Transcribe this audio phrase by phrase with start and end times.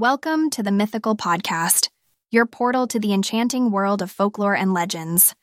[0.00, 1.90] Welcome to the Mythical Podcast,
[2.30, 5.34] your portal to the enchanting world of folklore and legends.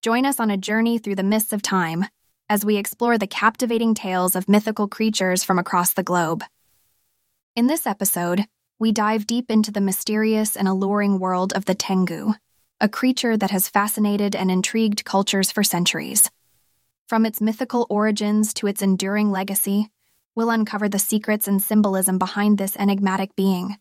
[0.00, 2.06] Join us on a journey through the mists of time
[2.48, 6.42] as we explore the captivating tales of mythical creatures from across the globe.
[7.54, 8.46] In this episode,
[8.78, 12.32] we dive deep into the mysterious and alluring world of the Tengu,
[12.80, 16.30] a creature that has fascinated and intrigued cultures for centuries.
[17.06, 19.90] From its mythical origins to its enduring legacy,
[20.34, 23.76] we'll uncover the secrets and symbolism behind this enigmatic being.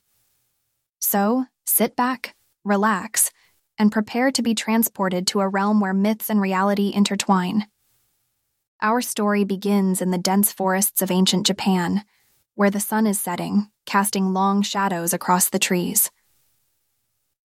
[0.99, 3.31] So, sit back, relax,
[3.77, 7.67] and prepare to be transported to a realm where myths and reality intertwine.
[8.81, 12.03] Our story begins in the dense forests of ancient Japan,
[12.55, 16.11] where the sun is setting, casting long shadows across the trees.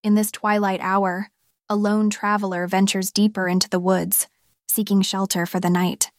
[0.02, 1.30] In this twilight hour,
[1.68, 4.28] a lone traveler ventures deeper into the woods,
[4.68, 6.10] seeking shelter for the night.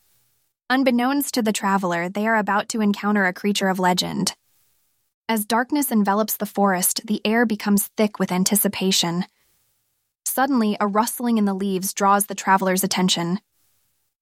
[0.70, 4.36] Unbeknownst to the traveler, they are about to encounter a creature of legend.
[5.30, 9.24] As darkness envelops the forest, the air becomes thick with anticipation.
[10.26, 13.40] Suddenly, a rustling in the leaves draws the traveler's attention.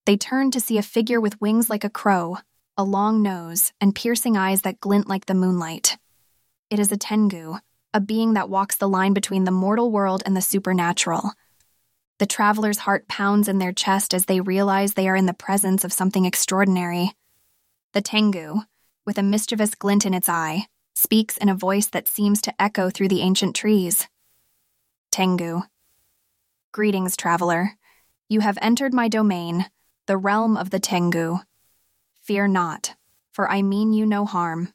[0.06, 2.38] They turn to see a figure with wings like a crow,
[2.78, 5.98] a long nose, and piercing eyes that glint like the moonlight.
[6.70, 7.58] It is a Tengu,
[7.92, 11.32] a being that walks the line between the mortal world and the supernatural.
[12.18, 15.84] The traveler's heart pounds in their chest as they realize they are in the presence
[15.84, 17.12] of something extraordinary.
[17.92, 18.62] The Tengu,
[19.06, 22.90] with a mischievous glint in its eye, speaks in a voice that seems to echo
[22.90, 24.08] through the ancient trees.
[25.12, 25.64] Tengu.
[26.72, 27.72] Greetings, traveler.
[28.30, 29.66] You have entered my domain,
[30.08, 31.40] the realm of the Tengu.
[32.24, 32.96] Fear not,
[33.34, 34.74] for I mean you no harm.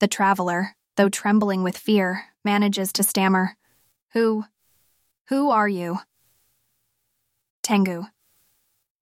[0.00, 3.56] The traveler, though trembling with fear, manages to stammer,
[4.14, 4.44] Who,
[5.28, 5.98] who are you?
[7.68, 8.04] Tengu.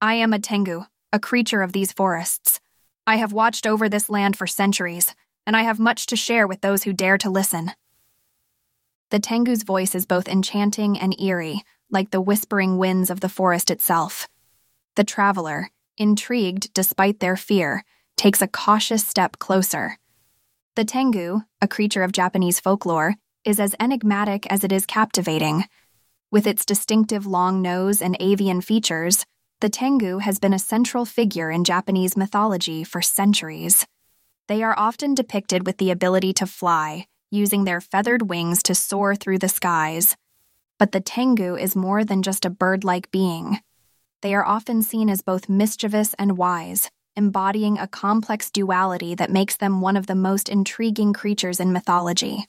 [0.03, 2.59] I am a Tengu, a creature of these forests.
[3.07, 5.15] I have watched over this land for centuries,
[5.47, 7.71] and I have much to share with those who dare to listen.
[9.11, 11.63] The Tengu's voice is both enchanting and eerie,
[11.93, 14.27] like the whispering winds of the forest itself.
[14.97, 17.85] The traveler, intrigued despite their fear,
[18.17, 19.97] takes a cautious step closer.
[20.75, 25.67] The Tengu, a creature of Japanese folklore, is as enigmatic as it is captivating.
[26.33, 29.25] With its distinctive long nose and avian features,
[29.61, 33.87] the Tengu has been a central figure in Japanese mythology for centuries.
[34.49, 39.15] They are often depicted with the ability to fly, using their feathered wings to soar
[39.15, 40.17] through the skies.
[40.81, 43.61] But the Tengu is more than just a bird like being.
[44.21, 49.57] They are often seen as both mischievous and wise, embodying a complex duality that makes
[49.57, 52.47] them one of the most intriguing creatures in mythology.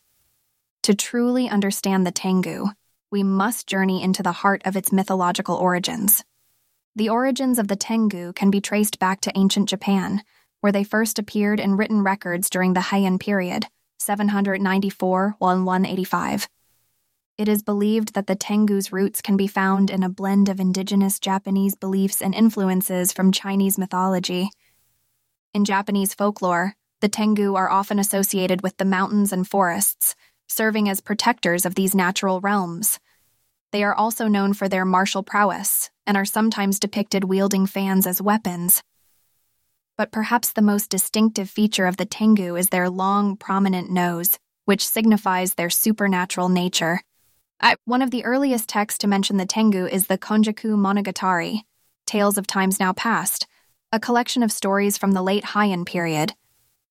[0.83, 2.69] To truly understand the Tengu,
[3.11, 6.23] we must journey into the heart of its mythological origins.
[6.95, 10.23] The origins of the Tengu can be traced back to ancient Japan,
[10.61, 13.67] where they first appeared in written records during the Heian period,
[13.99, 16.49] 794 1185.
[17.37, 21.19] It is believed that the Tengu's roots can be found in a blend of indigenous
[21.19, 24.49] Japanese beliefs and influences from Chinese mythology.
[25.53, 30.15] In Japanese folklore, the Tengu are often associated with the mountains and forests,
[30.47, 32.99] serving as protectors of these natural realms.
[33.71, 38.21] They are also known for their martial prowess and are sometimes depicted wielding fans as
[38.21, 38.81] weapons.
[39.97, 44.87] But perhaps the most distinctive feature of the Tengu is their long, prominent nose, which
[44.87, 47.01] signifies their supernatural nature.
[47.59, 51.61] I, one of the earliest texts to mention the Tengu is the Konjaku Monogatari,
[52.05, 53.47] Tales of Times Now Past,
[53.91, 56.33] a collection of stories from the late Heian period.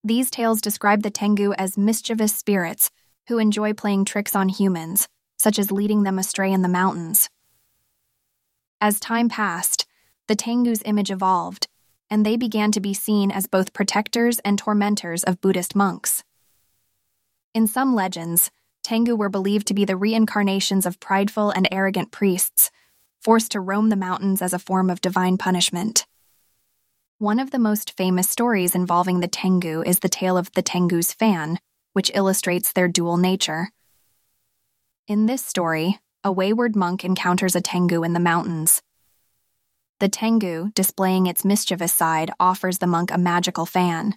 [0.03, 2.91] These tales describe the Tengu as mischievous spirits
[3.29, 7.29] who enjoy playing tricks on humans, such as leading them astray in the mountains.
[8.81, 9.87] As time passed,
[10.29, 11.69] the Tengu's image evolved,
[12.11, 16.23] and they began to be seen as both protectors and tormentors of Buddhist monks.
[17.55, 18.51] In some legends,
[18.85, 22.71] Tengu were believed to be the reincarnations of prideful and arrogant priests,
[23.21, 26.07] forced to roam the mountains as a form of divine punishment.
[27.19, 31.13] One of the most famous stories involving the Tengu is the tale of the Tengu's
[31.13, 31.59] fan,
[31.97, 33.71] which illustrates their dual nature.
[35.09, 38.83] In this story, a wayward monk encounters a Tengu in the mountains.
[39.99, 44.15] The Tengu, displaying its mischievous side, offers the monk a magical fan.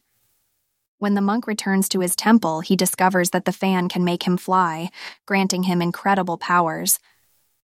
[0.98, 4.36] When the monk returns to his temple, he discovers that the fan can make him
[4.36, 4.90] fly,
[5.26, 7.00] granting him incredible powers.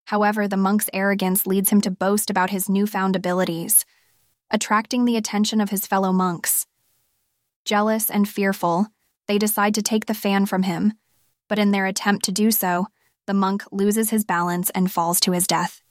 [0.05, 3.83] However, the monk's arrogance leads him to boast about his newfound abilities,
[4.51, 6.67] attracting the attention of his fellow monks.
[7.65, 8.92] Jealous and fearful,
[9.27, 10.93] they decide to take the fan from him,
[11.47, 12.87] but in their attempt to do so,
[13.25, 15.81] the monk loses his balance and falls to his death.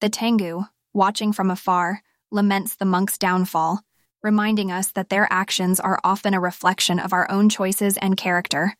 [0.00, 3.80] The Tengu, watching from afar, laments the monk's downfall,
[4.22, 8.76] reminding us that their actions are often a reflection of our own choices and character.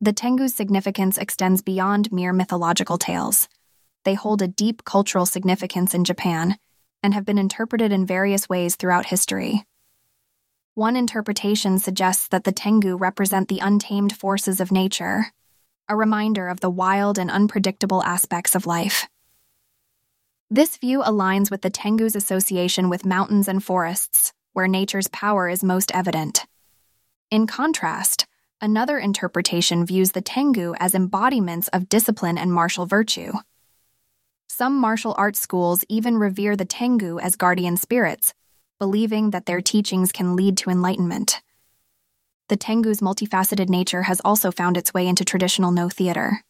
[0.00, 3.48] The Tengu's significance extends beyond mere mythological tales.
[4.04, 6.58] They hold a deep cultural significance in Japan
[7.02, 9.64] and have been interpreted in various ways throughout history.
[10.74, 15.26] One interpretation suggests that the Tengu represent the untamed forces of nature,
[15.88, 19.06] a reminder of the wild and unpredictable aspects of life.
[20.50, 25.64] This view aligns with the Tengu's association with mountains and forests, where nature's power is
[25.64, 26.46] most evident.
[27.30, 28.26] In contrast,
[28.64, 33.32] Another interpretation views the Tengu as embodiments of discipline and martial virtue.
[34.46, 38.34] Some martial arts schools even revere the Tengu as guardian spirits,
[38.82, 41.40] believing that their teachings can lead to enlightenment.
[42.48, 46.42] The Tengu's multifaceted nature has also found its way into traditional No theater.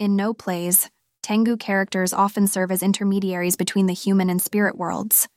[0.00, 0.90] In No plays,
[1.22, 5.28] Tengu characters often serve as intermediaries between the human and spirit worlds.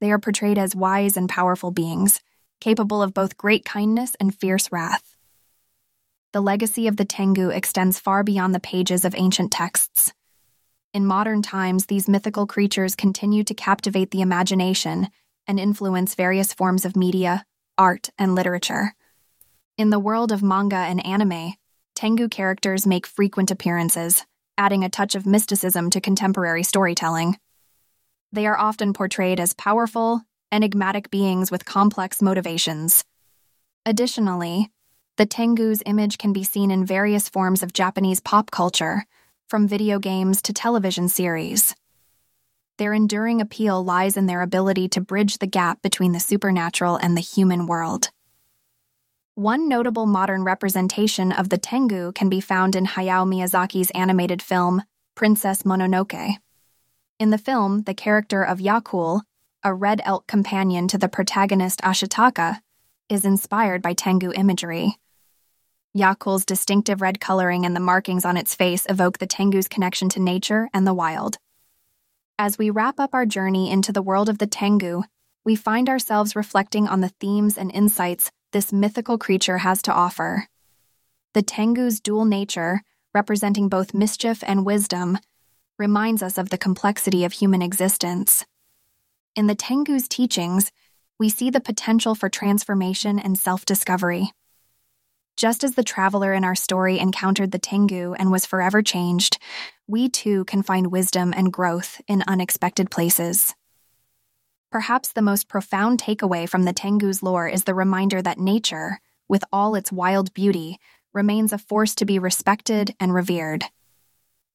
[0.00, 2.22] They are portrayed as wise and powerful beings,
[2.62, 5.14] capable of both great kindness and fierce wrath.
[6.32, 10.14] The legacy of the Tengu extends far beyond the pages of ancient texts.
[10.96, 15.08] In modern times, these mythical creatures continue to captivate the imagination
[15.46, 17.44] and influence various forms of media,
[17.76, 18.94] art, and literature.
[19.76, 21.52] In the world of manga and anime,
[21.94, 24.24] Tengu characters make frequent appearances,
[24.56, 27.36] adding a touch of mysticism to contemporary storytelling.
[28.32, 33.04] They are often portrayed as powerful, enigmatic beings with complex motivations.
[33.84, 34.70] Additionally,
[35.18, 39.04] the Tengu's image can be seen in various forms of Japanese pop culture,
[39.48, 41.74] from video games to television series.
[42.78, 47.16] Their enduring appeal lies in their ability to bridge the gap between the supernatural and
[47.16, 48.10] the human world.
[49.34, 54.82] One notable modern representation of the Tengu can be found in Hayao Miyazaki's animated film,
[55.14, 56.36] Princess Mononoke.
[57.18, 59.22] In the film, the character of Yakul
[59.66, 62.60] a red elk companion to the protagonist Ashitaka,
[63.08, 64.96] is inspired by Tengu imagery.
[65.96, 70.20] Yakul's distinctive red coloring and the markings on its face evoke the Tengu's connection to
[70.20, 71.38] nature and the wild.
[72.38, 75.04] As we wrap up our journey into the world of the Tengu,
[75.42, 80.46] we find ourselves reflecting on the themes and insights this mythical creature has to offer.
[81.32, 82.82] The Tengu's dual nature,
[83.14, 85.18] representing both mischief and wisdom,
[85.78, 88.44] reminds us of the complexity of human existence.
[89.34, 90.72] In the Tengu's teachings,
[91.18, 94.32] we see the potential for transformation and self discovery.
[95.36, 99.38] Just as the traveler in our story encountered the Tengu and was forever changed,
[99.86, 103.54] we too can find wisdom and growth in unexpected places.
[104.72, 108.98] Perhaps the most profound takeaway from the Tengu's lore is the reminder that nature,
[109.28, 110.78] with all its wild beauty,
[111.12, 113.66] remains a force to be respected and revered.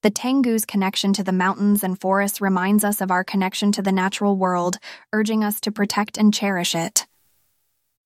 [0.02, 3.92] The Tengu's connection to the mountains and forests reminds us of our connection to the
[3.92, 4.78] natural world,
[5.14, 7.06] urging us to protect and cherish it.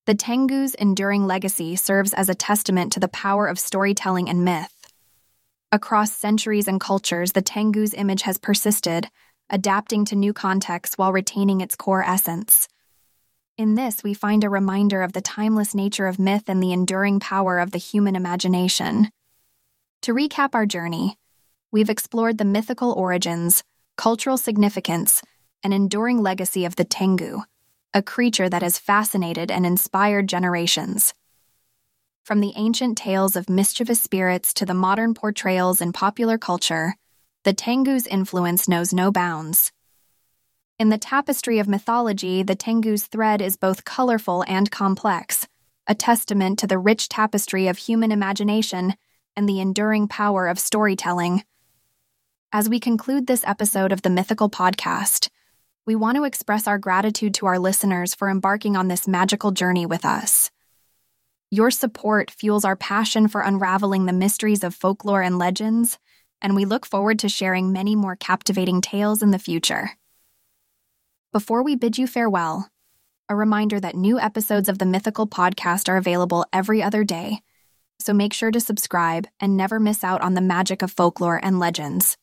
[0.05, 4.85] The Tengu's enduring legacy serves as a testament to the power of storytelling and myth.
[5.71, 9.09] Across centuries and cultures, the Tengu's image has persisted,
[9.49, 12.67] adapting to new contexts while retaining its core essence.
[13.57, 17.19] In this, we find a reminder of the timeless nature of myth and the enduring
[17.19, 19.09] power of the human imagination.
[20.03, 21.17] To recap our journey,
[21.71, 23.63] we've explored the mythical origins,
[23.97, 25.23] cultural significance,
[25.63, 27.41] and enduring legacy of the Tengu,
[27.95, 31.13] a creature that has fascinated and inspired generations.
[32.25, 36.95] From the ancient tales of mischievous spirits to the modern portrayals in popular culture,
[37.45, 39.71] the Tengu's influence knows no bounds.
[40.77, 45.47] In the tapestry of mythology, the Tengu's thread is both colorful and complex,
[45.87, 48.95] a testament to the rich tapestry of human imagination
[49.37, 51.45] and the enduring power of storytelling.
[52.51, 55.29] As we conclude this episode of the Mythical Podcast,
[55.85, 59.85] we want to express our gratitude to our listeners for embarking on this magical journey
[59.85, 60.49] with us.
[61.51, 65.99] Your support fuels our passion for unraveling the mysteries of folklore and legends,
[66.41, 69.91] and we look forward to sharing many more captivating tales in the future.
[71.31, 72.69] Before we bid you farewell,
[73.29, 77.41] a reminder that new episodes of the Mythical Podcast are available every other day,
[77.99, 81.59] so make sure to subscribe and never miss out on the magic of folklore and
[81.59, 82.17] legends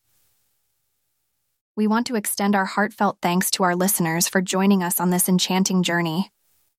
[1.75, 5.29] we want to extend our heartfelt thanks to our listeners for joining us on this
[5.29, 6.31] enchanting journey.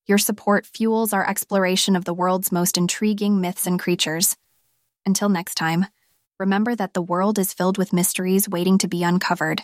[0.05, 4.37] Your support fuels our exploration of the world's most intriguing myths and creatures.
[5.03, 5.87] Until next time,
[6.39, 9.63] remember that the world is filled with mysteries waiting to be uncovered,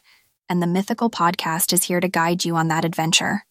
[0.50, 3.44] and the Mythical Podcast is here to guide you on that adventure.